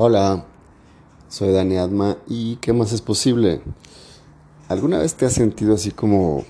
[0.00, 0.44] Hola,
[1.28, 3.60] soy Dani Adma y ¿qué más es posible?
[4.68, 6.44] ¿Alguna vez te has sentido así como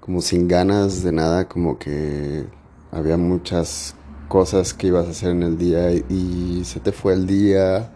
[0.00, 2.46] como sin ganas de nada, como que
[2.92, 3.94] había muchas
[4.28, 7.92] cosas que ibas a hacer en el día y se te fue el día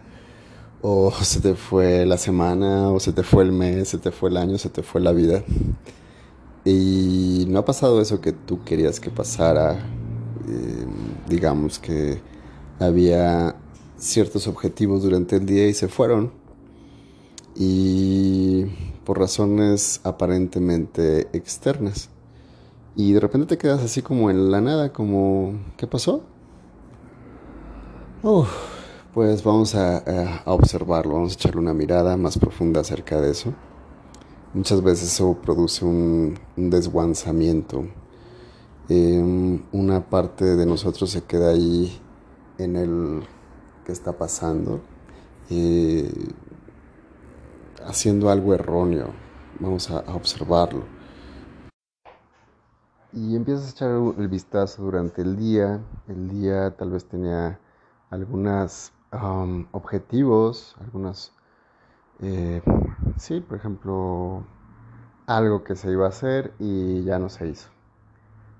[0.83, 4.29] o se te fue la semana o se te fue el mes, se te fue
[4.29, 5.43] el año, se te fue la vida?
[6.63, 9.73] Y no ha pasado eso que tú querías que pasara,
[10.47, 10.85] eh,
[11.27, 12.21] digamos que
[12.79, 13.55] había
[13.97, 16.31] ciertos objetivos durante el día y se fueron.
[17.55, 18.65] Y
[19.05, 22.09] por razones aparentemente externas.
[22.95, 26.23] Y de repente te quedas así como en la nada, como, ¿qué pasó?
[29.13, 33.53] pues vamos a, observarlo, vamos a echarle una mirada más profunda acerca de eso.
[34.53, 37.85] Muchas veces eso produce un, desguanzamiento.
[38.89, 41.97] Em, una parte de nosotros se queda ahí
[42.57, 43.23] en el
[43.85, 44.81] que está pasando,
[47.85, 49.13] haciendo algo erróneo.
[49.59, 50.83] Vamos a, observarlo.
[53.13, 55.79] Y empiezas a echar el vistazo durante el día.
[56.07, 57.59] El día tal vez tenía
[58.09, 61.31] algunos um, objetivos, algunas,
[62.19, 62.61] eh,
[63.17, 64.43] sí, por ejemplo,
[65.27, 67.74] algo que se iba a hacer y ya no se hizo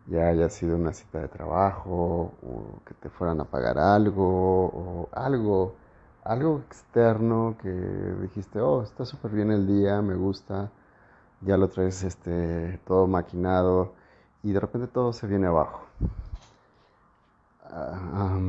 [0.08, 5.10] ya haya sido una cita de trabajo o que te fueran a pagar algo o
[5.14, 5.76] algo,
[6.24, 10.72] algo externo que dijiste, oh, está súper bien el día, me gusta,
[11.42, 13.94] ya lo traes este, todo maquinado
[14.44, 15.82] y de repente todo se viene abajo.
[17.64, 18.40] Ah,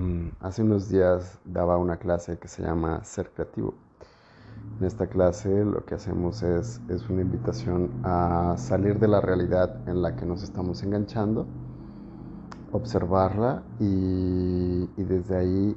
[0.41, 3.75] hace unos días daba una clase que se llama Ser Creativo.
[4.79, 9.89] En esta clase lo que hacemos es, es una invitación a salir de la realidad
[9.89, 11.47] en la que nos estamos enganchando,
[12.73, 15.77] observarla y, desde ahí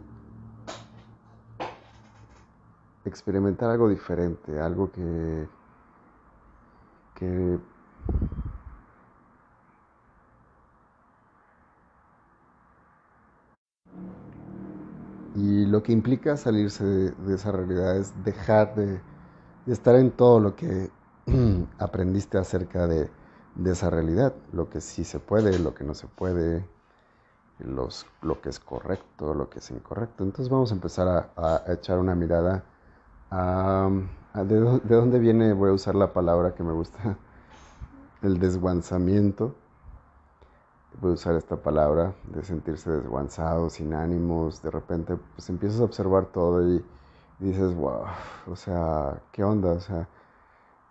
[3.05, 5.47] experimentar algo diferente, algo que,
[7.15, 7.57] que
[15.41, 18.99] Y lo que implica salirse de, esa realidad es dejar de,
[19.67, 20.89] estar en todo lo que
[21.79, 23.09] aprendiste acerca de,
[23.65, 26.65] esa realidad, lo que sí se puede, lo que no se puede,
[27.59, 30.25] los, lo que es correcto, lo que es incorrecto.
[30.25, 32.65] Entonces vamos a empezar a, echar una mirada
[33.31, 33.89] a,
[34.33, 37.17] de, de, dónde viene, voy a usar la palabra que me gusta,
[38.21, 39.55] el desguanzamiento
[41.01, 45.83] voy a usar esta palabra, de sentirse desguanzado, sin ánimos, de repente pues empiezas a
[45.83, 46.83] observar todo y,
[47.39, 48.03] dices, wow,
[48.47, 49.71] o sea, ¿qué onda?
[49.71, 50.09] O sea,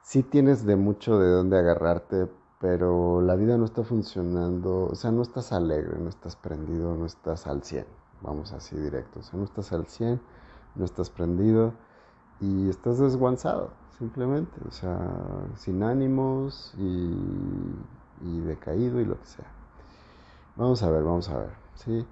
[0.02, 2.28] sí tienes de mucho de dónde agarrarte,
[2.58, 7.06] pero la vida no está funcionando, o sea, no estás alegre, no estás prendido, no
[7.06, 7.86] estás al 100,
[8.22, 10.20] vamos así directo, o sea, no estás al 100,
[10.74, 11.74] no estás prendido
[12.40, 14.98] y estás desguanzado, simplemente, o sea,
[15.56, 17.14] sin ánimos y,
[18.22, 19.57] y decaído y lo que sea.
[20.58, 21.50] Vamos a ver, vamos a ver.
[21.76, 22.04] ¿sí?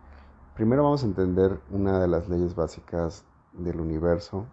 [0.54, 4.46] Primero vamos a entender una de las leyes básicas del universo,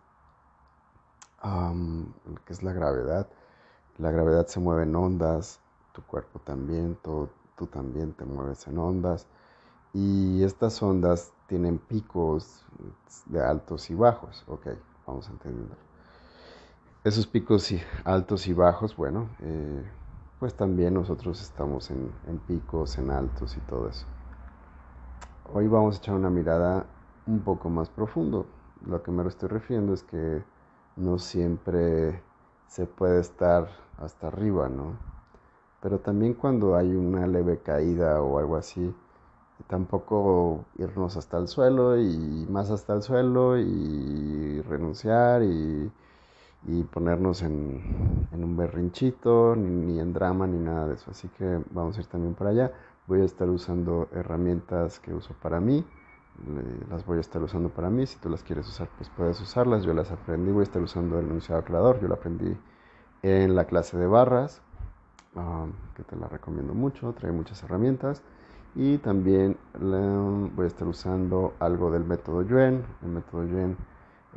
[2.44, 3.28] que es la gravedad.
[4.00, 5.60] La gravedad se mueve en ondas,
[5.92, 7.30] tu cuerpo también, tú,
[7.72, 9.28] también te mueves en ondas.
[9.94, 12.66] Y estas ondas tienen picos
[13.28, 14.44] de altos y bajos.
[14.48, 14.70] Ok,
[15.06, 15.78] vamos a entender.
[17.04, 17.72] Esos picos
[18.06, 19.84] altos y bajos, bueno, eh,
[20.44, 22.12] pues también nosotros estamos en,
[22.50, 24.06] picos, en altos y todo eso.
[25.54, 26.86] Hoy vamos a echar una mirada
[27.26, 28.46] un poco más profundo.
[28.86, 30.44] Lo que me estoy refiriendo es que
[30.98, 32.22] no siempre
[32.68, 34.98] se puede estar hasta arriba, ¿no?
[35.82, 38.94] Pero también cuando hay una leve caída o algo así,
[39.68, 45.90] tampoco irnos hasta el suelo y más hasta el suelo y renunciar y
[46.66, 51.12] y ponernos en, un berrinchito, ni, en drama, ni nada de eso.
[51.12, 52.72] Así que vamos a ir también para allá.
[53.08, 55.86] Voy a estar usando herramientas que uso para mí.
[56.90, 58.06] Las voy a estar usando para mí.
[58.06, 59.84] Si tú las quieres usar, pues puedes usarlas.
[59.84, 60.52] Yo las aprendí.
[60.52, 62.00] Voy a estar usando el enunciado creador.
[62.00, 62.58] Yo lo aprendí
[63.22, 64.62] en la clase de barras,
[65.36, 67.14] um, que te la recomiendo mucho.
[67.14, 68.22] Trae muchas herramientas.
[68.76, 69.58] Y también
[70.56, 72.84] voy a estar usando algo del método Yuen.
[73.04, 73.78] El método Yuen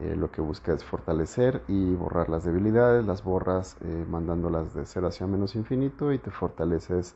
[0.00, 4.84] eh, lo que busca es fortalecer y borrar las debilidades, las borras eh, mandándolas de
[4.86, 7.14] cero hacia menos infinito y te fortaleces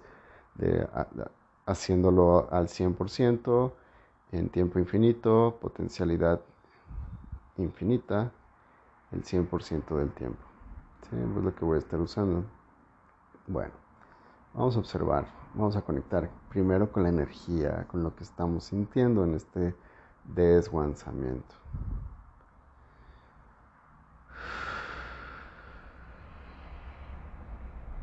[1.67, 3.73] haciéndolo al 100%
[4.33, 6.41] en tiempo infinito, potencialidad
[7.57, 8.33] infinita,
[9.13, 10.43] el 100% del tiempo.
[11.13, 12.45] Es lo que voy a estar usando.
[13.47, 13.73] Bueno,
[14.55, 19.25] vamos a observar, vamos a conectar primero con la energía, con lo que estamos sintiendo
[19.25, 19.75] en este
[20.25, 21.55] desguanzamiento.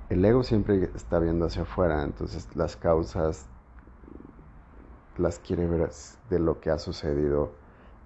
[0.10, 3.46] El ego siempre está viendo hacia afuera, entonces las causas
[5.18, 5.90] las quiere ver
[6.30, 7.52] de lo que ha sucedido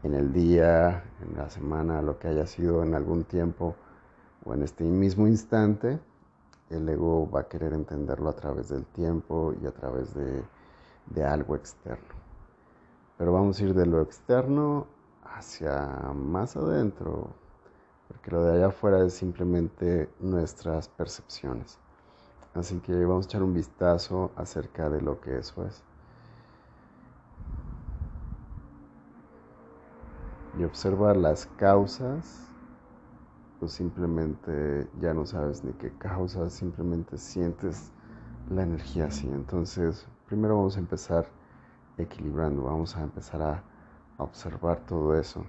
[0.01, 3.75] en el día, en la semana, lo que haya sido en algún tiempo
[4.45, 5.99] o en este mismo instante,
[6.71, 10.43] el ego va a querer entenderlo a través del tiempo y a través de,
[11.07, 12.15] de algo externo.
[13.17, 14.87] Pero vamos a ir de lo externo
[15.23, 17.27] hacia más adentro,
[18.07, 21.77] porque lo de allá afuera es simplemente nuestras percepciones.
[22.53, 25.83] Así que vamos a echar un vistazo acerca de lo que eso es.
[30.59, 32.51] Y observar las causas,
[33.59, 37.89] pues simplemente ya no sabes ni qué causas, simplemente sientes
[38.49, 39.29] la energía así.
[39.29, 41.27] Entonces, primero vamos a empezar
[41.97, 43.63] equilibrando, vamos a empezar a
[44.17, 45.45] observar todo eso.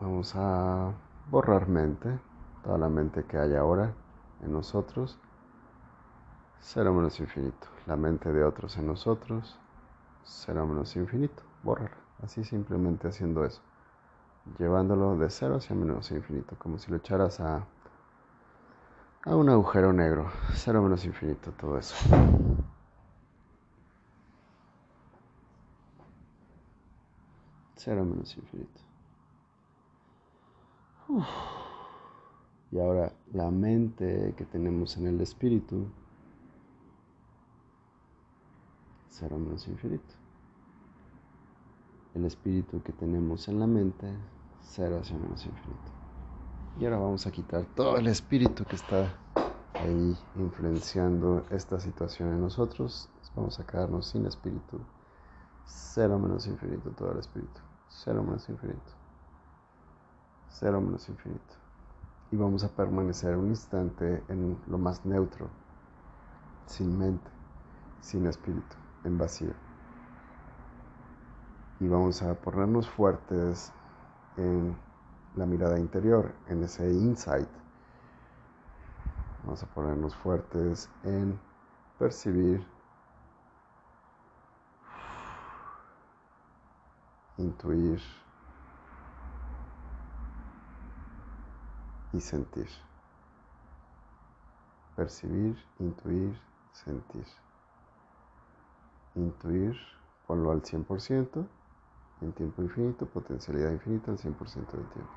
[0.00, 0.90] Vamos a
[1.30, 2.18] borrar mente,
[2.64, 3.94] toda la mente que hay ahora
[4.42, 5.18] en nosotros,
[6.60, 7.68] cero menos infinito.
[7.86, 9.58] La mente de otros en nosotros,
[10.24, 11.42] cero menos infinito.
[11.62, 11.92] Borrar,
[12.22, 13.60] así simplemente haciendo eso.
[14.58, 17.64] Llevándolo de cero hacia menos infinito, como si lo echaras a,
[19.24, 20.30] a un agujero negro.
[20.54, 21.94] Cero menos infinito, todo eso.
[27.76, 28.80] Cero menos infinito.
[32.72, 35.86] Y ahora la mente que tenemos en el espíritu,
[39.10, 40.14] cero menos infinito.
[42.14, 44.10] El espíritu que tenemos en la mente,
[44.62, 45.92] cero hacia menos infinito.
[46.80, 49.14] Y ahora vamos a quitar todo el espíritu que está
[49.74, 53.10] ahí influenciando esta situación en nosotros.
[53.36, 54.80] Vamos a quedarnos sin espíritu.
[55.66, 57.60] Cero menos infinito, todo el espíritu.
[57.90, 58.92] Cero menos infinito.
[60.48, 61.61] Cero menos infinito.
[62.32, 65.50] Y vamos a permanecer un instante en lo más neutro,
[66.66, 67.30] sin mente,
[68.00, 68.74] sin espíritu,
[69.04, 69.52] en vacío.
[71.78, 73.70] Y vamos a ponernos fuertes
[74.38, 74.74] en
[75.36, 77.48] la mirada interior, en ese insight.
[79.44, 81.38] Vamos a ponernos fuertes en
[81.98, 82.66] percibir
[87.36, 88.00] intuir
[92.12, 92.68] y sentir.
[94.96, 96.38] Percibir, intuir,
[96.72, 97.26] sentir.
[99.14, 99.76] Intuir,
[100.26, 101.46] ponlo al 100%,
[102.20, 105.12] en tiempo infinito, potencialidad infinita al 100% del tiempo.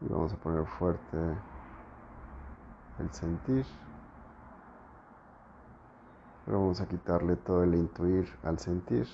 [0.00, 1.16] Y vamos a poner fuerte
[2.98, 3.66] el sentir.
[6.48, 9.06] Pero vamos a quitarle todo el intuir al sentir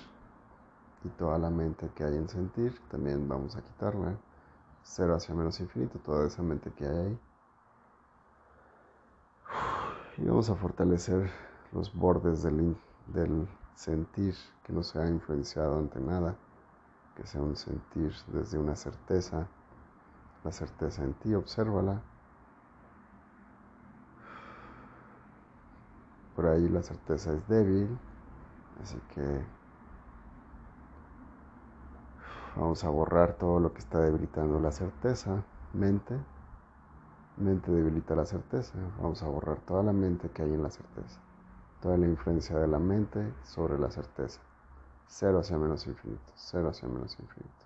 [1.03, 2.79] y toda la mente que hay en sentir.
[2.87, 4.15] También vamos a quitarle
[4.83, 7.19] cero hacia menos infinito, toda esa mente que hay ahí.
[10.19, 11.29] Y vamos a fortalecer
[11.73, 12.77] los bordes del,
[13.07, 14.33] del sentir,
[14.63, 16.37] que no sea influenciado ante nada,
[17.17, 19.45] que sea un sentir desde una certeza.
[20.45, 22.01] La certeza en ti, obsérvala
[26.35, 27.97] Por ahí la certeza es débil,
[28.83, 29.41] así que
[32.57, 36.17] vamos a borrar todo lo que está debilitando la certeza, mente.
[37.37, 41.19] Mente debilita la certeza, vamos a borrar toda la mente que hay en la certeza,
[41.81, 44.39] toda la influencia de la mente sobre la certeza.
[45.07, 47.64] Cero hacia menos infinito, cero hacia menos infinito.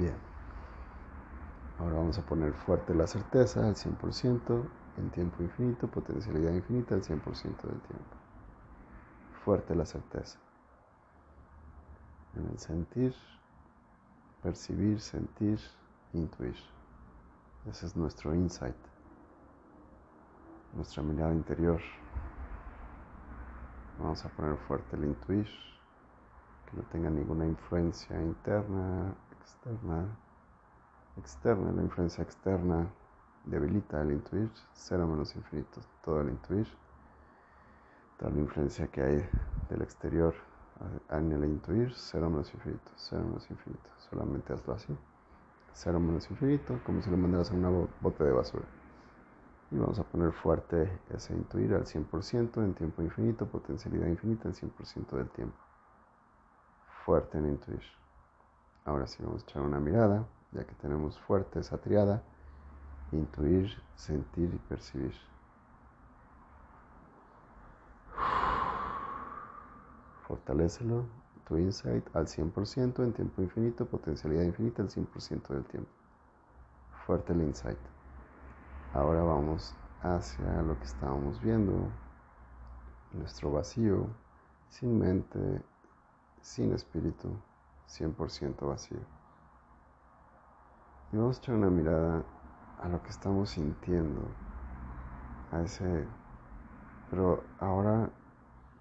[0.00, 0.16] Bien.
[1.78, 4.64] Ahora vamos a poner fuerte la certeza al 100%,
[4.96, 8.16] en tiempo infinito, potencialidad infinita al 100% del tiempo.
[9.44, 10.38] Fuerte la certeza.
[12.34, 13.14] En el sentir,
[14.42, 15.60] percibir, sentir,
[16.14, 16.56] intuir.
[17.66, 18.76] Ese es nuestro insight,
[20.72, 21.82] nuestra mirada interior.
[23.98, 25.46] Vamos a poner fuerte el intuir,
[26.70, 29.14] que no tenga ninguna influencia interna
[29.50, 30.16] externa,
[31.16, 32.88] externa, la influencia externa
[33.44, 36.68] debilita el intuir, cero menos infinito, todo el intuir,
[38.18, 39.28] toda la influencia que hay
[39.68, 40.34] del exterior
[41.10, 44.96] en el intuir, cero menos infinito, cero menos infinito, solamente hazlo así,
[45.72, 48.64] cero menos infinito, como si lo mandaras a una bote de basura.
[49.72, 54.54] Y vamos a poner fuerte ese intuir al 100% en tiempo infinito, potencialidad infinita al
[54.54, 55.58] 100% del tiempo.
[57.04, 57.82] Fuerte en intuir.
[58.84, 62.22] Ahora sí vamos a echar una mirada, ya que tenemos fuerte esa triada.
[63.12, 65.12] intuir, sentir y percibir.
[70.28, 71.04] Fortalécelo,
[71.44, 75.90] tu insight al 100% en tiempo infinito, potencialidad infinita al 100% del tiempo.
[77.04, 77.78] Fuerte el insight.
[78.94, 81.88] Ahora vamos hacia lo que estábamos viendo,
[83.12, 84.06] nuestro vacío,
[84.68, 85.62] sin mente,
[86.40, 87.36] sin espíritu,
[87.90, 89.00] 100% vacío.
[91.12, 92.22] Y vamos a echar una mirada
[92.80, 94.22] a lo que estamos sintiendo,
[95.52, 96.06] a ese,
[97.10, 98.08] pero ahora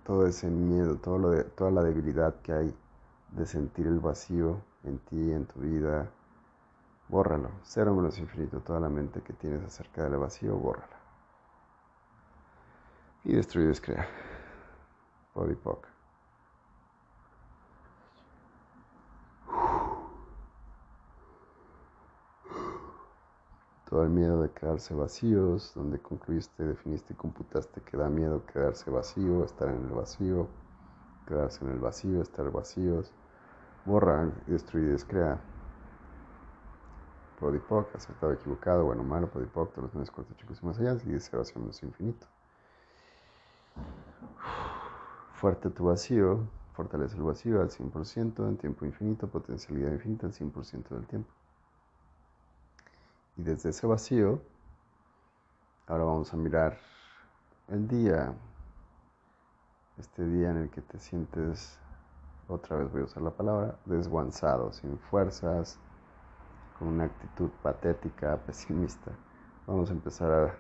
[0.06, 2.78] todo ese miedo, todo lo toda la debilidad que hay
[3.32, 6.10] de sentir el vacío en ti, en tu vida,
[7.10, 7.50] Bórralo.
[7.64, 8.60] Cero menos infinito.
[8.60, 11.00] Toda la mente que tienes acerca del vacío, bórrala.
[13.24, 14.08] Y destruye y descrea.
[15.34, 15.99] Podipoc.
[23.90, 28.92] Todo el miedo de quedarse vacíos, donde concluiste, definiste y computaste que da miedo quedarse
[28.92, 30.48] vacío, estar en el vacío,
[31.28, 33.12] quedarse en el vacío, estar vacíos.
[33.86, 35.40] Borra, destruye y descrea.
[37.40, 41.10] Podipoc, acertado, equivocado, bueno, malo, Podipoc, todos los nueve cortos, chicos y más allá, y
[41.10, 42.28] de cero hacia menos infinito.
[45.34, 50.90] Fuerte tu vacío, fortalece el vacío al 100%, en tiempo infinito, potencialidad infinita al 100%
[50.90, 51.39] del tiempo.
[53.40, 54.42] Y desde ese vacío,
[55.88, 56.78] ahora vamos a mirar
[57.70, 58.34] el día,
[59.98, 61.80] este día en el que te sientes,
[62.50, 65.80] otra vez voy a usar la palabra, desguanzado, sin fuerzas,
[66.78, 69.12] con una actitud patética, pesimista.
[69.68, 70.60] Vamos a empezar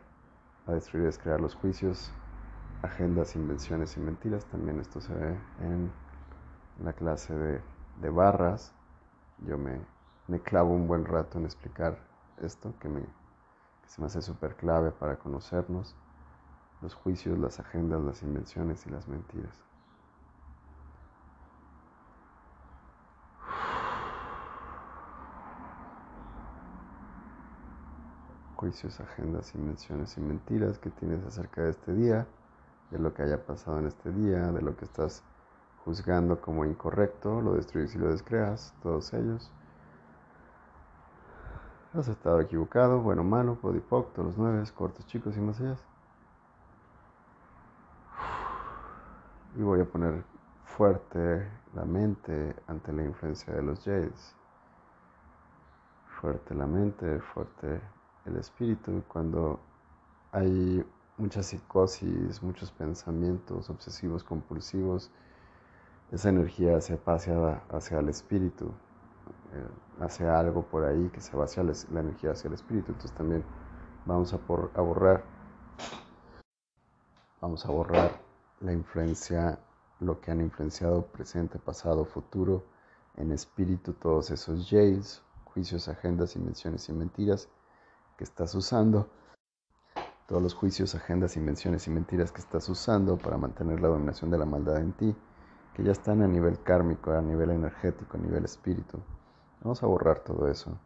[0.65, 2.13] a, destruir y descrear los juicios,
[2.81, 4.45] agendas, invenciones y mentiras.
[4.45, 5.91] También esto se ve en
[6.81, 8.73] la clase de, barras.
[9.39, 9.81] Yo me,
[10.29, 12.08] me, clavo un buen rato en explicar
[12.43, 15.95] esto, que, me, que se me hace súper clave para conocernos,
[16.81, 19.69] los juicios, las agendas, las invenciones y las mentiras.
[28.59, 32.27] juicios, agendas, invenciones y mentiras que tienes acerca de este día,
[32.91, 35.23] de lo que haya pasado en este día, de lo que estás
[35.85, 39.49] juzgando como incorrecto, lo destruyes y lo descreas, todos ellos.
[41.91, 45.75] Has estado equivocado, bueno, malo, podipoc, los nueve, cortos, chicos y más allá.
[49.57, 50.23] Y voy a poner
[50.65, 54.35] fuerte la mente ante la influencia de los Jades.
[56.21, 57.81] Fuerte la mente, fuerte
[58.25, 59.59] el espíritu cuando
[60.31, 60.85] hay
[61.17, 65.09] mucha psicosis, muchos pensamientos obsesivos compulsivos,
[66.11, 68.71] esa energía se pasa hacia el espíritu,
[69.53, 69.67] eh,
[70.01, 72.91] hace algo por ahí que se va hacia la energía hacia el espíritu.
[72.91, 73.43] Entonces también
[74.05, 74.37] vamos a
[74.81, 75.23] borrar,
[77.41, 78.11] vamos a borrar
[78.61, 79.59] la influencia,
[79.99, 82.63] lo que han influenciado presente, pasado, futuro,
[83.17, 87.49] en espíritu, todos esos jails, juicios, agendas, invenciones y mentiras
[88.17, 89.09] que estás usando,
[90.27, 94.37] todos los juicios, agendas, invenciones y mentiras que estás usando para mantener la dominación de
[94.37, 95.15] la maldad en ti,
[95.73, 98.99] que ya están a nivel kármico, a nivel energético, a nivel espíritu.
[99.61, 100.77] Vamos a borrar todo eso.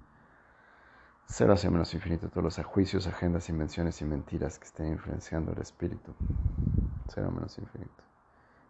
[1.28, 5.60] Cero hacia menos infinito, todos los juicios, agendas, invenciones y mentiras que estén influenciando el
[5.60, 6.14] espíritu.
[7.08, 8.04] Cero menos infinito.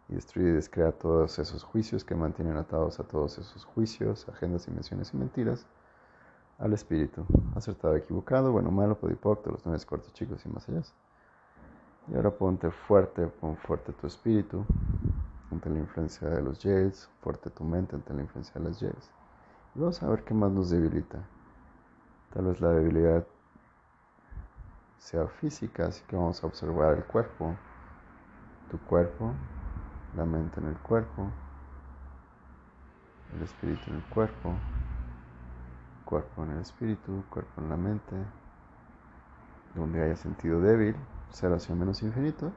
[0.10, 4.68] Y destruye y descrea todos esos juicios que mantienen atados a todos esos juicios, agendas,
[4.68, 5.66] invenciones y mentiras
[6.60, 7.26] al espíritu.
[7.56, 10.82] Acertado, equivocado, bueno, malo, podipoc, los nueve cortos, chicos y más allá.
[12.12, 14.66] Y ahora ponte fuerte, pon fuerte tu espíritu
[15.50, 19.23] ante la influencia de los Jades, fuerte tu mente ante la influencia de los Jades.
[19.76, 21.18] Vamos a ver qué más nos debilita.
[22.32, 23.26] Tal vez la debilidad
[25.00, 27.56] sea física, así que vamos a observar el cuerpo,
[28.70, 29.34] tu cuerpo,
[30.16, 31.28] la mente en el cuerpo,
[33.36, 34.54] el espíritu en el cuerpo,
[36.06, 38.16] cuerpo en el espíritu, cuerpo en la mente,
[39.74, 40.96] donde haya sentido débil,
[41.32, 42.52] cero hacia menos infinito,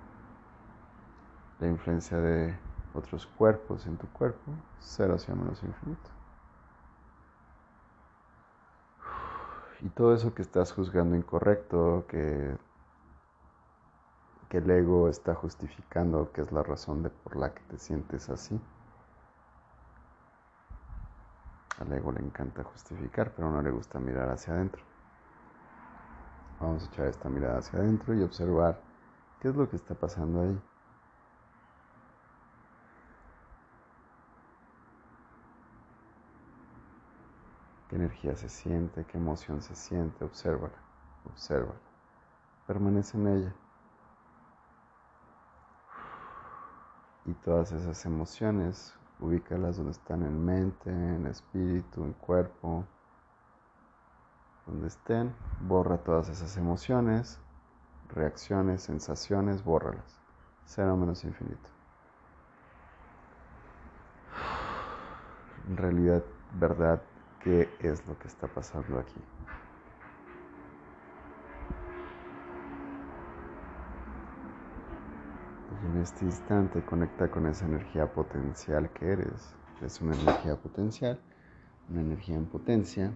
[1.60, 2.54] la influencia de
[2.92, 6.15] otros cuerpos en tu cuerpo, cero hacia menos infinito.
[9.80, 12.56] Y todo eso que estás juzgando incorrecto, que,
[14.48, 18.30] que el ego está justificando, que es la razón de por la que te sientes
[18.30, 18.58] así.
[21.78, 24.82] Al ego le encanta justificar, pero no le gusta mirar hacia adentro.
[26.58, 28.80] Vamos a echar esta mirada hacia adentro y observar
[29.40, 30.58] qué es lo que está pasando ahí.
[37.96, 39.06] ¿Qué energía se siente?
[39.06, 40.22] ¿Qué emoción se siente?
[40.22, 40.76] Obsérvala.
[41.24, 41.72] observa,
[42.66, 43.54] permanece en ella.
[47.24, 52.84] Y todas esas emociones, ubícalas donde están en mente, en espíritu, en cuerpo,
[54.66, 55.34] donde estén,
[55.66, 57.38] borra todas esas emociones,
[58.10, 60.20] reacciones, sensaciones, bórralas.
[60.66, 61.70] Cero menos infinito.
[65.70, 66.22] En realidad,
[66.60, 67.00] verdad,
[67.46, 69.20] ¿qué es lo que está pasando aquí?
[75.70, 79.54] Y en este instante conecta con esa energía potencial que eres.
[79.80, 81.20] Es una energía potencial,
[81.88, 83.12] una energía en potencia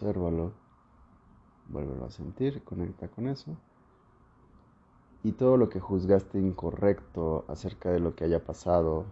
[0.00, 0.50] Obsérvalo,
[1.68, 3.54] vuélvelo a sentir, conecta con eso.
[5.22, 9.04] Y todo lo que juzgaste incorrecto acerca de lo que haya pasado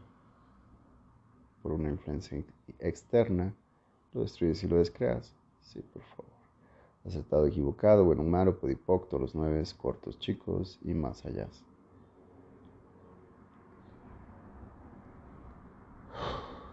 [1.62, 2.42] por una influencia
[2.78, 3.54] externa,
[4.14, 5.34] lo destruyes y lo descreas.
[5.60, 6.32] Sí, por favor.
[7.04, 11.48] Acertado, equivocado, bueno, malo, podipocto, los nueve cortos, chicos y más allá.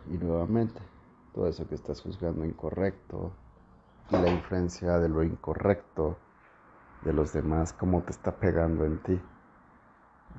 [0.09, 0.79] Y nuevamente,
[1.33, 3.33] todo eso que estás juzgando incorrecto,
[4.11, 6.17] y la influencia de lo incorrecto
[7.03, 9.21] de los demás, cómo te está pegando en ti,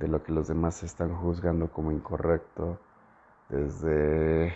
[0.01, 2.79] de lo que los demás están juzgando como incorrecto,
[3.49, 4.53] desde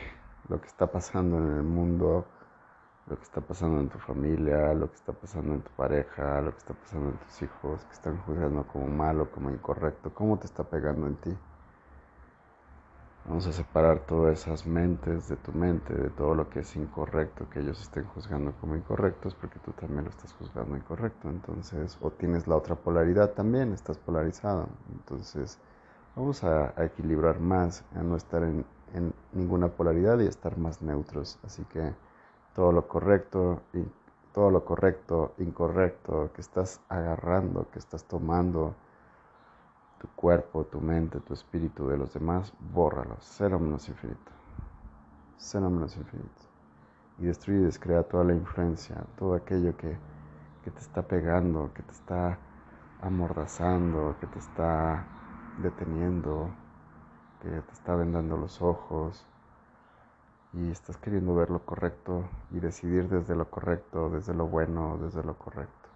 [0.49, 2.27] lo que está pasando en el mundo,
[3.07, 6.53] lo que está pasando en tu familia, lo que está pasando en tu pareja, lo
[6.53, 10.47] que está pasando en tus hijos, que están juzgando como malo, como incorrecto, cómo te
[10.47, 11.37] está pegando en ti.
[13.27, 17.49] Vamos a separar todas esas mentes de tu mente, de todo lo que es incorrecto,
[17.51, 21.29] que ellos estén juzgando como incorrectos, porque tú también lo estás juzgando incorrecto.
[21.29, 24.69] Entonces, o tienes la otra polaridad también, estás polarizado.
[24.93, 25.59] Entonces,
[26.17, 28.65] vamos a, equilibrar más, a no estar en,
[28.95, 31.39] en, ninguna polaridad y estar más neutros.
[31.45, 31.95] Así que
[32.55, 33.85] todo lo correcto y
[34.33, 38.75] todo lo correcto, incorrecto que estás agarrando, que estás tomando,
[40.01, 44.33] tu cuerpo, tu mente, tu espíritu de los demás, bórralos, cero menos infinito,
[45.37, 46.43] cero menos infinito.
[47.19, 49.95] Y destruye y descrea toda la influencia, todo aquello que,
[50.65, 52.39] que te está pegando, que te está
[53.03, 55.05] amordazando, que te está
[55.59, 56.49] deteniendo,
[57.43, 59.27] que te está vendando los ojos
[60.55, 65.23] y estás queriendo ver lo correcto y decidir desde lo correcto, desde lo bueno, desde
[65.23, 65.91] lo correcto.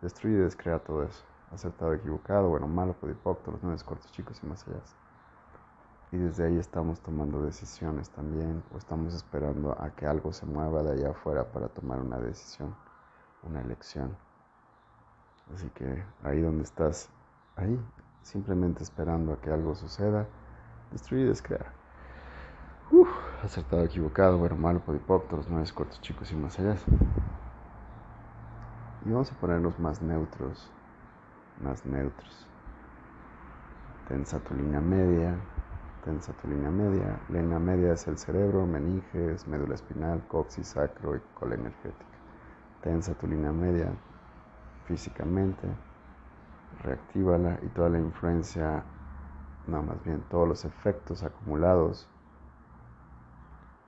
[0.00, 4.46] Destruye y descrea todo eso acertado, equivocado, bueno, malo, podipocto, los nueve cortos chicos y
[4.46, 4.80] más allá.
[6.12, 10.82] Y desde ahí estamos tomando decisiones también, o estamos esperando a que algo se mueva
[10.82, 12.74] de allá afuera para tomar una decisión,
[13.42, 14.16] una elección.
[15.54, 17.10] Así que ahí donde estás,
[17.56, 17.78] ahí,
[18.22, 20.26] simplemente esperando a que algo suceda,
[20.90, 21.72] destruir y descrear.
[23.42, 26.76] Acertado, equivocado, bueno, malo, podipocto, los nueve cortos chicos y más allá.
[29.06, 30.70] Y vamos a ponernos más neutros
[31.60, 32.46] más neutros.
[34.08, 35.36] Tensa tu línea media,
[36.04, 37.20] tensa tu línea media.
[37.28, 42.18] Línea media es el cerebro, meninges, médula espinal, coxis, sacro y cola energética.
[42.82, 43.92] Tensa tu línea media
[44.86, 45.68] físicamente,
[46.82, 48.82] reactívala y toda la influencia,
[49.66, 52.08] no, más bien todos los efectos acumulados,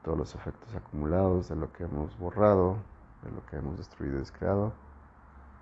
[0.04, 2.76] todos los efectos acumulados de lo que hemos borrado,
[3.24, 4.72] de lo que hemos destruido y descreado,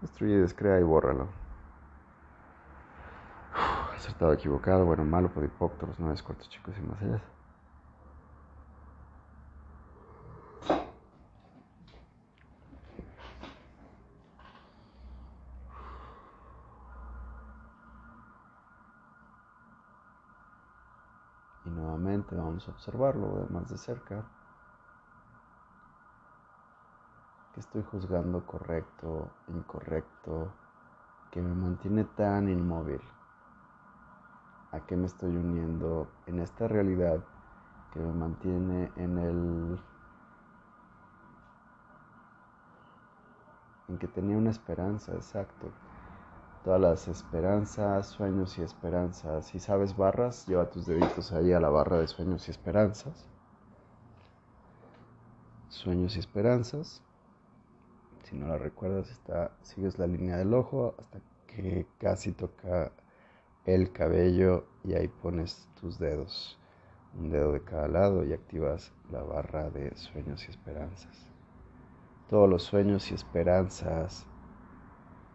[0.03, 1.40] destruye, descrea y bórralo
[4.01, 7.21] acertado, equivocado, bueno, malo, podipópteros, nueve cortos chicos y más allá.
[21.67, 24.25] Y nuevamente vamos a observarlo más de cerca.
[27.53, 30.53] Que estoy juzgando correcto, incorrecto,
[31.31, 33.03] que me mantiene tan inmóvil
[34.73, 37.25] a qué me estoy uniendo en esta realidad
[37.93, 39.81] que me mantiene en el
[43.89, 45.73] en que tenía una esperanza, exacto.
[46.65, 49.47] Todas las esperanzas, sueños y esperanzas.
[49.47, 53.27] Si sabes barras, lleva tus deditos ahí a la barra de sueños y esperanzas.
[55.69, 57.03] Sueños y esperanzas.
[58.25, 62.93] Si no la recuerdas, está, sigues la línea del ojo hasta que casi toca
[63.67, 66.59] el cabello y ahí pones tus dedos,
[67.19, 71.27] un dedo de cada lado y activas la barra de sueños y esperanzas.
[72.29, 74.25] todos los sueños y esperanzas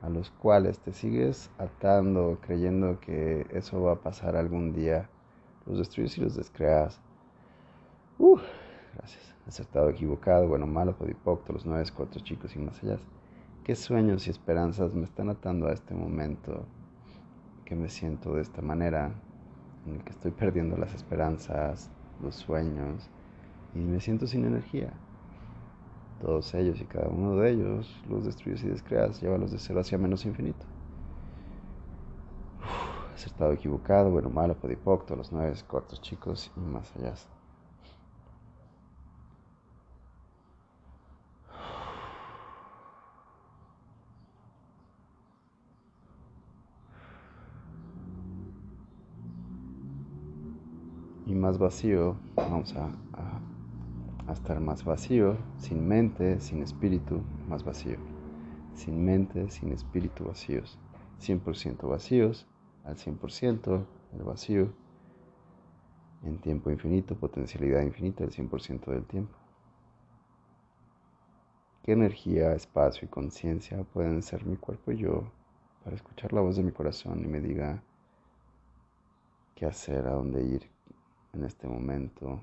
[0.02, 5.10] a los cuales te sigues atando, creyendo que eso va a pasar algún día,
[5.66, 7.02] los destruyes y los descreas.
[8.18, 8.38] Uh,
[8.96, 9.36] gracias.
[9.48, 12.98] Acertado, equivocado, bueno, malo, podipocto, los nueve, cuatro chicos y más allá.
[13.64, 16.66] ¿Qué sueños y esperanzas me están atando a este momento
[17.66, 19.12] que me siento de esta manera,
[19.88, 21.90] en el que estoy perdiendo las esperanzas,
[22.22, 23.10] los sueños
[23.74, 24.94] y me siento sin energía?
[26.22, 29.98] Todos ellos y cada uno de ellos, los destruyes y descreas, llévalos de cero hacia
[29.98, 30.66] menos infinito.
[32.62, 37.16] Uf, acertado, equivocado, bueno, malo, podipocto, los nueve cortos chicos y más allá.
[51.26, 52.90] y más vacío, vamos a,
[54.34, 57.98] estar más vacío, sin mente, sin espíritu, más vacío.
[58.74, 60.80] Sin mente, sin espíritu vacíos.
[61.20, 62.48] 100% vacíos,
[62.84, 63.86] al 100%
[64.18, 64.74] el vacío.
[66.24, 69.38] En tiempo infinito, potencialidad infinita, el 100% del tiempo.
[71.84, 75.32] ¿Qué energía, espacio y conciencia pueden ser mi cuerpo y yo
[75.84, 77.84] para escuchar la voz de mi corazón y me diga
[79.54, 80.75] qué hacer, a dónde ir
[81.36, 82.42] en este momento,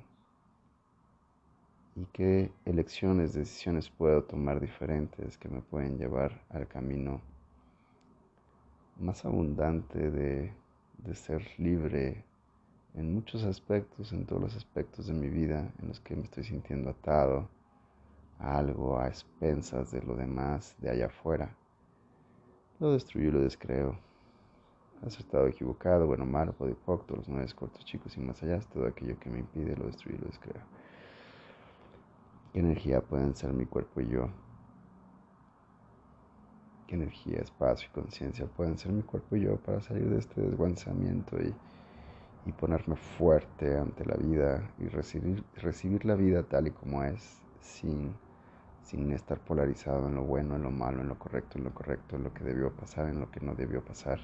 [1.95, 7.21] y qué elecciones, decisiones puedo tomar diferentes que me pueden llevar al camino
[8.99, 10.53] más abundante de,
[10.99, 12.25] de, ser libre
[12.95, 16.45] en muchos aspectos, en todos los aspectos de mi vida en los que me estoy
[16.45, 17.49] sintiendo atado
[18.39, 21.55] a algo, a expensas de lo demás, de allá afuera.
[22.79, 24.12] Lo destruyo y lo descreo.
[25.05, 29.31] Acertado, equivocado, bueno, malo, podipocto, los nueve cortos, chicos y más allá, todo aquello que
[29.31, 30.63] me impide, lo destruyo y lo descreo.
[32.53, 34.29] ¿Qué energía pueden ser mi cuerpo y yo?
[36.87, 40.41] ¿Qué energía, espacio y conciencia pueden ser mi cuerpo y yo para salir de este
[40.41, 41.53] desguanzamiento y,
[42.47, 47.41] y ponerme fuerte ante la vida y recibir, recibir la vida tal y como es,
[47.61, 48.15] sin,
[48.85, 52.15] sin estar polarizado en lo bueno, en lo malo, en lo correcto, en lo correcto,
[52.15, 54.21] en lo que debió pasar, en lo que no debió pasar?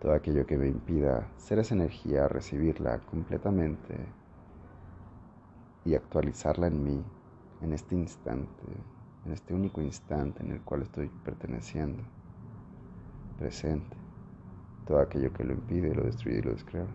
[0.00, 3.96] Todo aquello que me impida ser esa energía, recibirla completamente
[5.84, 7.02] y actualizarla en mí,
[7.62, 8.64] en este instante,
[9.24, 12.02] en este único instante en el cual estoy perteneciendo,
[13.38, 13.96] presente,
[14.86, 16.86] todo aquello que lo impide, lo destruye y lo descreo.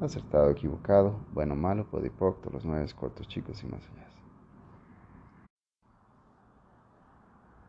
[0.00, 4.08] Acertado, equivocado, bueno, malo, podipocto, los nueve cortos, chicos y más allá.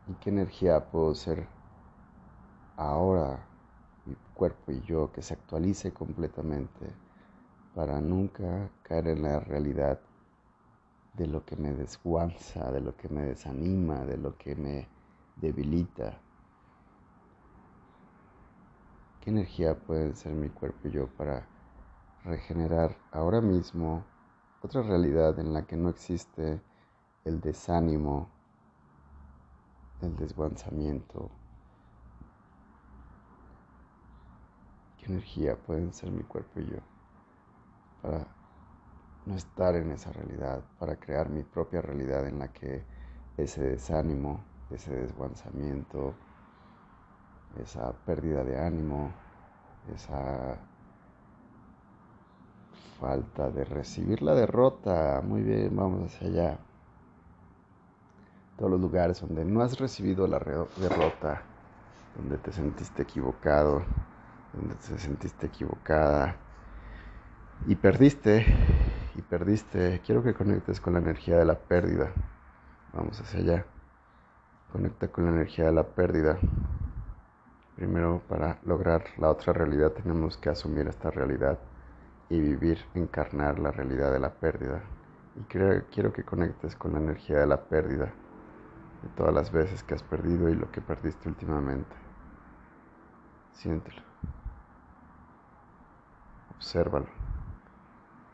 [0.09, 1.47] ¿Y qué energía puedo ser
[2.77, 3.39] ahora,
[4.05, 6.93] mi cuerpo y yo, que se actualice completamente?
[7.73, 9.99] para nunca caer en la realidad
[11.13, 14.87] de lo que me desguanza, de lo que me desanima, de lo que me
[15.35, 16.21] debilita.
[19.21, 21.47] ¿Qué energía puede ser mi cuerpo y yo para
[22.25, 24.03] regenerar ahora mismo
[24.61, 26.61] otra realidad en la que no existe
[27.25, 28.27] el desánimo,
[30.01, 31.42] el desguanzamiento?
[35.03, 36.77] ¿Qué energía pueden ser mi cuerpo y yo?
[38.01, 38.25] para
[39.25, 42.83] no estar en esa realidad, para crear mi propia realidad en la que
[43.37, 44.39] ese desánimo,
[44.69, 46.13] ese desguanzamiento,
[47.61, 49.11] esa pérdida de ánimo,
[49.93, 50.57] esa
[52.99, 56.57] falta de recibir la derrota, muy bien, vamos hacia allá.
[58.57, 61.41] Todos los lugares donde no has recibido la derrota,
[62.17, 63.81] donde te sentiste equivocado,
[64.53, 66.37] donde te sentiste equivocada,
[67.67, 68.45] y perdiste,
[69.15, 70.01] y perdiste.
[70.05, 72.11] Quiero que conectes con la energía de la pérdida.
[72.93, 73.65] Vamos hacia allá.
[74.71, 76.37] Conecta con la energía de la pérdida.
[77.75, 81.57] Primero, para lograr la otra realidad, tenemos que asumir esta realidad
[82.29, 84.83] y vivir, encarnar la realidad de la pérdida.
[85.35, 88.13] Y quiero que conectes con la energía de la pérdida,
[89.01, 91.95] de todas las veces que has perdido y lo que perdiste últimamente.
[93.53, 94.12] Siéntelo.
[96.63, 97.07] Obsérvalo.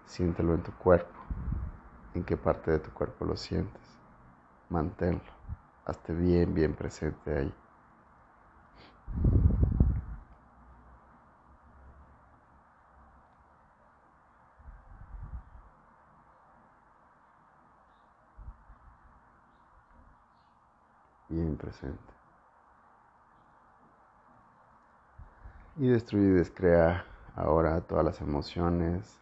[0.06, 1.20] Siéntelo en tu cuerpo.
[2.14, 3.82] ¿En qué parte de tu cuerpo lo sientes?
[4.70, 5.20] Manténlo.
[5.88, 7.52] Hazte bien, bien presente ahí.
[21.30, 22.14] Bien presente.
[25.78, 29.20] Y destruye y descrea ahora todas las emociones,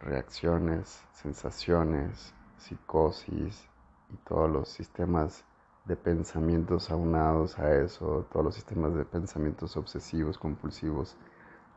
[0.00, 3.68] reacciones, sensaciones, psicosis
[4.10, 5.44] y todos los sistemas
[5.84, 11.16] de pensamientos aunados a eso, todos los sistemas de pensamientos obsesivos, compulsivos,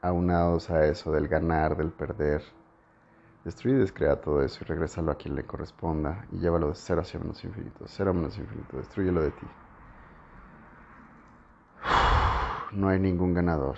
[0.02, 2.44] aunados a eso del ganar, del perder.
[3.46, 7.02] Destruye y descrea todo eso y regrésalo a quien le corresponda y llévalo de cero
[7.02, 9.48] hacia menos infinito, cero menos infinito, destruyelo de ti.
[12.74, 13.78] No hay ningún ganador,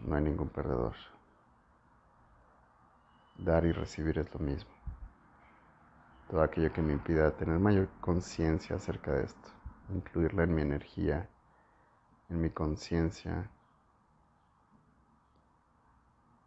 [0.00, 0.94] no hay ningún perdedor.
[3.38, 4.70] Dar y recibir es lo mismo.
[6.28, 9.48] Todo aquello que me impida tener mayor conciencia acerca de esto,
[9.88, 11.30] incluirla en mi energía,
[12.28, 13.50] en mi conciencia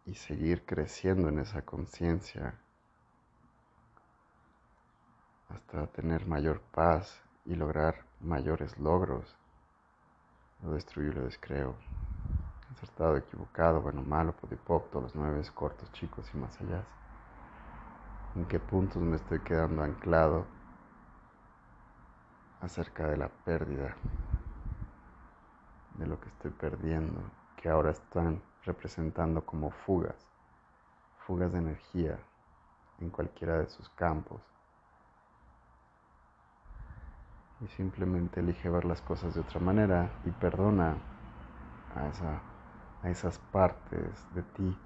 [0.06, 2.54] y seguir creciendo en esa conciencia
[5.48, 9.36] hasta tener mayor paz y lograr mayores logros.
[10.62, 11.74] Lo destruyo y lo descreo
[12.72, 16.82] acertado, equivocado, bueno, malo, todos los nueve cortos, chicos y más allá.
[18.34, 20.46] ¿En qué puntos me estoy quedando anclado
[22.60, 23.96] acerca de la pérdida,
[25.94, 27.20] de lo que estoy perdiendo,
[27.56, 30.26] que ahora están representando como fugas,
[31.26, 32.18] fugas de energía
[33.00, 34.49] en cualquiera de sus campos?
[37.60, 40.96] Y simplemente elige ver las cosas de otra manera y perdona
[41.94, 42.40] a esa
[43.02, 44.76] a esas partes de ti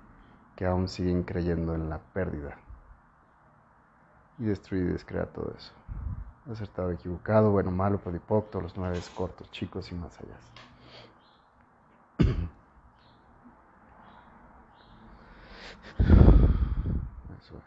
[0.57, 2.57] que aún siguen creyendo en la pérdida.
[4.39, 5.73] Y destruir y descrear todo eso.
[6.51, 10.37] Acertado, equivocado, bueno, malo, podipocto, los nueve cortos, chicos y más allá.
[17.39, 17.65] Eso es.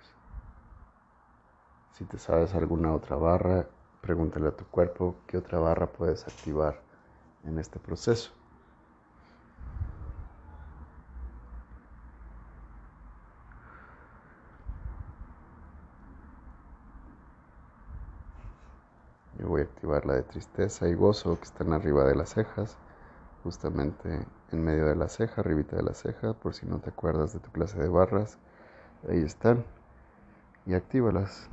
[1.94, 3.66] Si te sabes alguna otra barra,
[4.02, 6.82] pregúntale a tu cuerpo qué otra barra puedes activar
[7.44, 8.32] en este proceso.
[19.48, 22.78] voy a activar la de tristeza y gozo que están arriba de las cejas,
[23.44, 27.34] justamente en medio de la ceja, arribita de la ceja, por si no te acuerdas
[27.34, 28.38] de tu clase de barras.
[29.10, 29.64] Ahí están.
[30.66, 31.50] Y actívalas.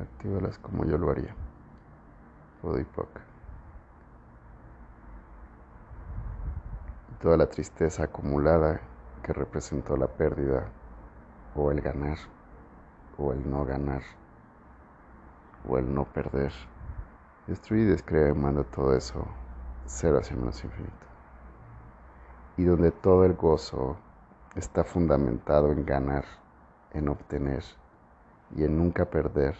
[0.00, 1.34] Actívalas como yo lo haría.
[7.10, 8.80] Y toda la tristeza acumulada
[9.22, 10.66] que representó la pérdida
[11.54, 12.18] o el ganar,
[13.16, 14.02] o el no ganar,
[15.68, 16.52] o el no perder.
[17.46, 19.26] Destruye y descree, manda todo eso
[19.86, 21.06] cero hacia menos infinito.
[22.56, 23.96] Y donde todo el gozo
[24.56, 26.24] está fundamentado en ganar,
[26.92, 27.62] en obtener
[28.54, 29.56] y en nunca perder,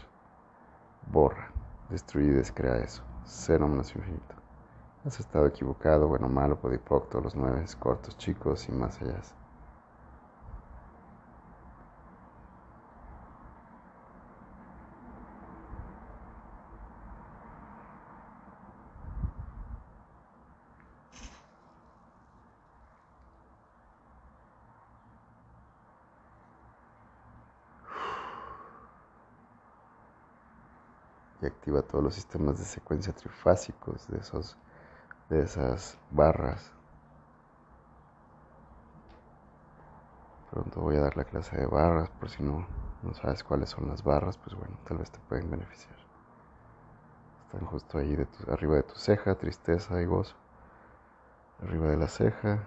[1.07, 1.51] borra,
[1.91, 4.35] destruye y descrea eso, cero menos infinito.
[5.05, 9.21] Has estado equivocado, bueno, malo, podipocto, los nueve cortos, chicos y más allá.
[31.41, 34.57] y activa todos los sistemas de secuencia trifásicos de, esos,
[35.29, 36.73] de esas barras.
[40.51, 42.67] Pronto voy a dar la clase de barras por si no,
[43.03, 45.97] no sabes cuáles son las barras, pues bueno, tal vez te pueden beneficiar.
[47.47, 48.17] Están justo ahí
[48.49, 50.35] arriba de tu ceja, tristeza y gozo.
[51.63, 52.65] Arriba de la ceja,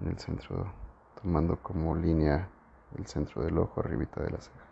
[0.00, 0.72] en el centro,
[1.20, 2.48] tomando como línea
[2.96, 4.66] el centro del ojo, arribita de la ceja.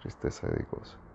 [0.00, 1.11] Tristeza y gozo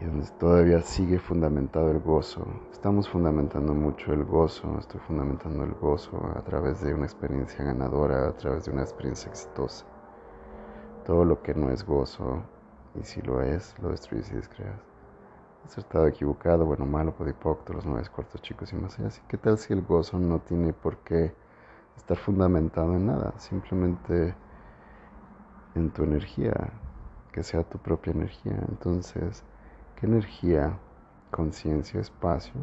[0.00, 2.46] y donde todavía sigue fundamentado el gozo.
[2.72, 8.28] Estamos fundamentando mucho el gozo, estoy fundamentando el gozo a través de una experiencia ganadora,
[8.28, 9.84] a través de una experiencia exitosa.
[11.04, 12.42] Todo lo que no es gozo,
[12.94, 14.80] y si lo es, lo destruyes y descreas.
[15.64, 19.08] Acertado, equivocado, bueno, malo, podipocto, los nueve cuartos chicos y más allá.
[19.08, 21.34] Así, ¿qué tal si el gozo no tiene por qué
[21.98, 23.34] estar fundamentado en nada?
[23.36, 24.34] Simplemente
[25.74, 26.54] en tu energía,
[27.32, 28.58] que sea tu propia energía.
[28.68, 29.44] Entonces,
[30.00, 30.78] ¿Qué energía,
[31.30, 32.54] conciencia, espacio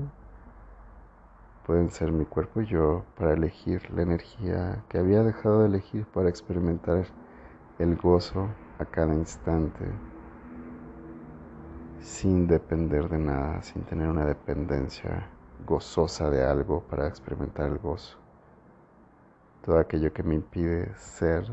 [1.67, 6.07] pueden ser mi cuerpo y yo para elegir la energía que había dejado de elegir
[6.07, 7.05] para experimentar
[7.77, 8.47] el gozo
[8.79, 9.85] a cada instante
[11.99, 15.29] sin depender de nada, sin tener una dependencia
[15.63, 18.17] gozosa de algo para experimentar el gozo.
[19.63, 21.45] Todo aquello que me impide ser,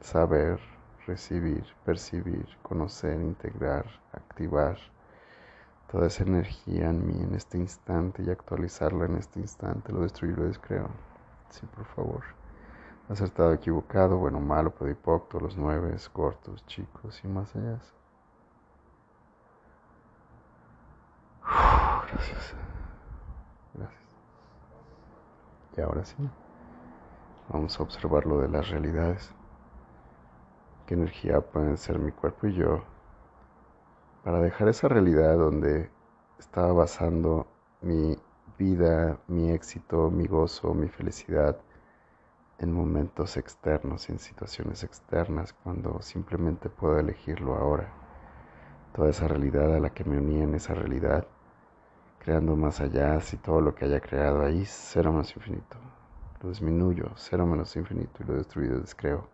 [0.00, 0.58] saber,
[1.06, 4.78] recibir, percibir, conocer, integrar, activar
[5.92, 10.32] toda esa energía en mí en este instante y actualizarla en este instante, lo destruyo
[10.32, 10.88] y lo descreo.
[11.50, 12.22] Sí, por favor.
[13.10, 17.78] Acertado, equivocado, bueno, malo, podipocto, los nueve, cortos, chicos y más allá.
[21.42, 22.54] Gracias.
[23.74, 24.02] Gracias.
[25.76, 26.16] Y ahora sí,
[27.50, 29.30] vamos a observar lo de las realidades.
[30.86, 32.82] ¿Qué energía pueden ser mi cuerpo y yo
[34.24, 35.90] para dejar esa realidad donde
[36.38, 37.46] estaba basando
[37.80, 38.16] mi
[38.58, 41.58] vida, mi éxito, mi gozo, mi felicidad
[42.58, 47.92] en momentos externos, en situaciones externas, cuando simplemente puedo elegirlo ahora.
[48.94, 51.26] Toda esa realidad a la que me uní en esa realidad,
[52.20, 55.76] creando más allá, si todo lo que haya creado ahí, cero menos infinito.
[56.40, 59.31] Lo disminuyo, cero menos infinito y lo destruido descreo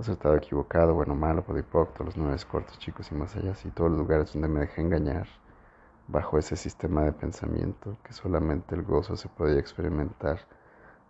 [0.00, 4.00] acertado, equivocado, bueno, malo, podipocto, los nueve cortos, chicos y más allá, y todos los
[4.00, 5.26] lugares donde me dejé engañar
[6.08, 10.40] bajo ese sistema de pensamiento que solamente el gozo se podía experimentar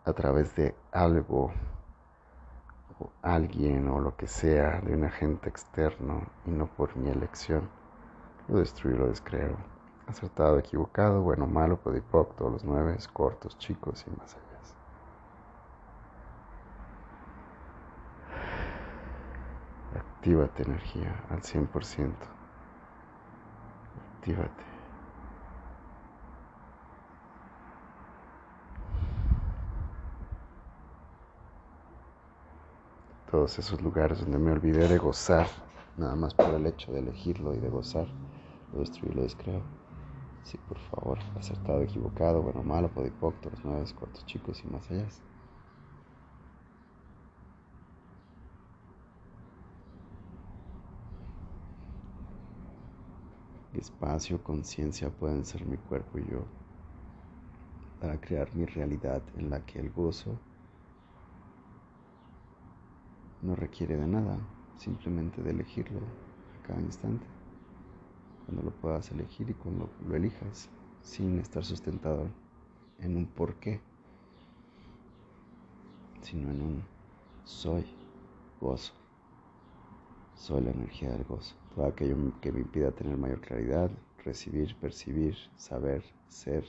[0.04, 1.52] a través de algo
[2.98, 7.68] o alguien o lo que sea de un agente externo y no por mi elección.
[8.48, 9.56] Lo destruyo, lo descreo.
[10.06, 14.49] Acertado, equivocado, bueno, malo, podipocto, los nueve cortos, chicos y más allá.
[20.20, 22.12] Actívate energía al 100%.
[24.18, 24.64] Actívate.
[33.30, 35.46] Todos esos lugares donde me olvidé de gozar,
[35.96, 38.06] nada más por el hecho de elegirlo y de gozar,
[38.74, 39.62] lo destruí, lo descreo.
[40.42, 45.08] Sí, por favor, acertado, equivocado, bueno, malo, podipocto, los nueve cortos chicos y más allá.
[53.80, 56.44] Espacio, conciencia pueden ser mi cuerpo y yo
[57.98, 60.38] para crear mi realidad en la que el gozo
[63.42, 64.38] no requiere de nada,
[64.76, 67.26] simplemente de elegirlo a cada instante.
[68.46, 70.68] Cuando lo puedas elegir y cuando lo elijas,
[71.02, 72.26] sin estar sustentado
[72.98, 73.80] en un porqué,
[76.22, 76.82] sino en un
[77.44, 77.84] soy
[78.60, 78.99] gozo.
[80.40, 81.54] Soy la energía del gozo.
[81.74, 83.90] Todo aquello que me impida tener mayor claridad,
[84.24, 86.64] recibir, percibir, saber, ser,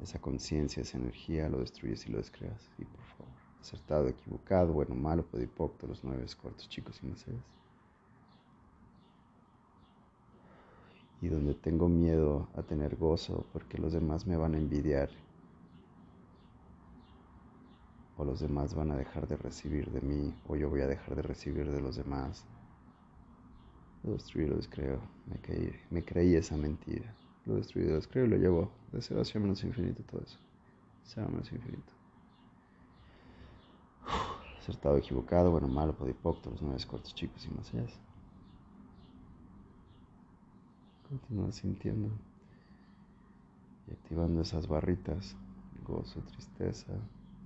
[0.00, 2.70] esa conciencia, esa energía, lo destruyes y lo descreas.
[2.78, 7.42] Y por favor, acertado, equivocado, bueno, malo, podipocto, los nueve cortos, chicos y seres.
[11.20, 15.10] Y donde tengo miedo a tener gozo porque los demás me van a envidiar
[18.16, 21.16] o los demás van a dejar de recibir de mí o yo voy a dejar
[21.16, 22.46] de recibir de los demás
[24.04, 25.00] lo destruí, lo descreo.
[25.26, 27.14] Me, creí, me creí esa mentira.
[27.44, 30.38] Lo destruí, lo descreo y lo llevo de cero hacia menos infinito todo eso.
[31.04, 31.92] Cero menos infinito.
[34.58, 37.86] acertado, equivocado, bueno, malo, podipocto, los nueve cortos chicos y más allá.
[41.08, 42.10] Continúa sintiendo
[43.86, 45.34] y activando esas barritas,
[45.86, 46.92] gozo, tristeza.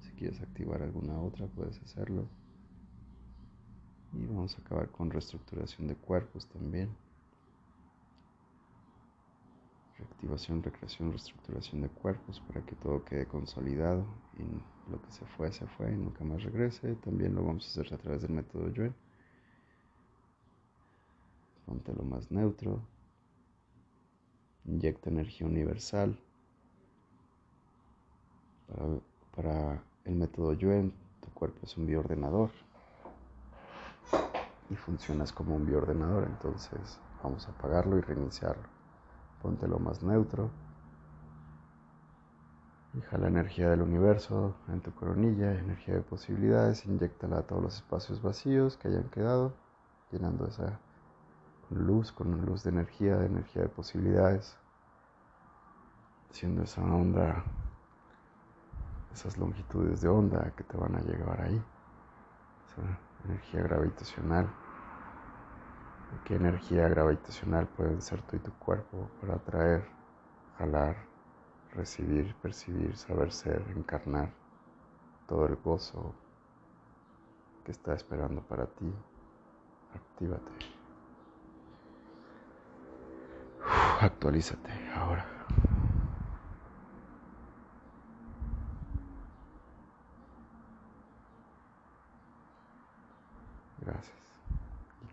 [0.00, 2.26] Si quieres activar alguna otra, puedes hacerlo.
[4.14, 6.94] Y vamos a acabar con reestructuración de cuerpos también.
[9.98, 14.04] Reactivación, recreación, reestructuración de cuerpos para que todo quede consolidado
[14.36, 16.94] y lo que se fue, se fue y nunca más regrese.
[16.96, 18.94] También lo vamos a hacer a través del método Yuen.
[21.64, 22.80] Ponte lo más neutro.
[24.64, 26.18] Inyecta energía universal.
[28.66, 29.00] Para,
[29.34, 32.50] para el método Yuen, tu cuerpo es un bioordenador
[34.70, 36.24] y funcionas como un bioordenador.
[36.24, 38.68] Entonces vamos a apagarlo y reiniciarlo.
[39.40, 40.50] Ponte lo más neutro.
[42.92, 47.76] Deja la energía del universo en tu coronilla, energía de posibilidades, inyectala a todos los
[47.76, 49.54] espacios vacíos que hayan quedado,
[50.10, 50.78] llenando esa
[51.70, 54.58] luz, con luz de energía, de energía de posibilidades,
[56.30, 57.42] haciendo esa onda,
[59.14, 61.62] esas longitudes de onda que te van a llevar ahí,
[62.66, 64.50] esa energía gravitacional
[66.24, 69.84] qué energía gravitacional pueden ser tú y tu cuerpo para atraer,
[70.58, 70.96] jalar,
[71.74, 74.32] recibir, percibir, saber ser, encarnar
[75.26, 76.14] todo el gozo
[77.64, 78.92] que está esperando para ti.
[79.94, 80.52] Actívate.
[84.00, 85.26] Actualízate ahora.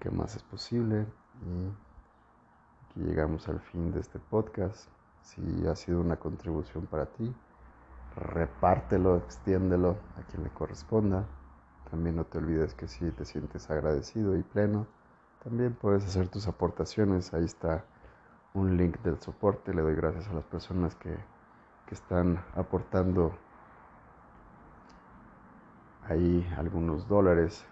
[0.10, 1.06] Qué más es posible.
[1.46, 1.70] Y
[2.90, 4.90] aquí llegamos al fin de este podcast.
[5.22, 7.32] Si ha sido una contribución para ti,
[8.16, 11.26] repártelo, extiéndelo a quien le corresponda.
[11.92, 14.88] También no te olvides que si te sientes agradecido y pleno,
[15.44, 17.32] también puedes hacer tus aportaciones.
[17.36, 17.86] Ahí está
[18.56, 19.76] un link del soporte.
[19.76, 21.16] Le doy gracias a las personas que,
[21.86, 23.38] que están aportando
[26.08, 27.64] ahí algunos dólares.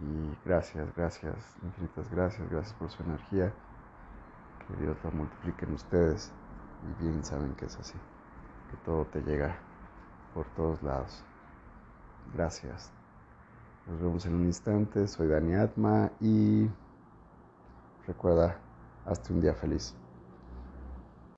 [0.00, 3.52] Y gracias, gracias, infinitas gracias, gracias por su energía.
[4.66, 6.32] Que Dios la multiplique en ustedes.
[6.82, 7.98] Y bien saben que es así.
[8.70, 9.56] Que todo te llega
[10.34, 11.22] por todos lados.
[12.34, 12.90] Gracias.
[13.86, 15.06] Nos vemos en un instante.
[15.06, 16.68] Soy Dani Atma y
[18.06, 18.58] recuerda,
[19.06, 19.94] hazte un día feliz.